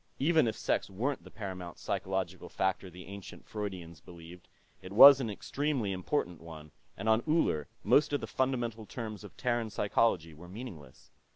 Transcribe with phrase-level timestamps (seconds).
[0.17, 4.47] Even if sex weren't the paramount psychological factor the ancient Freudians believed,
[4.81, 9.37] it was an extremely important one, and on Uller most of the fundamental terms of
[9.37, 11.11] Terran psychology were meaningless.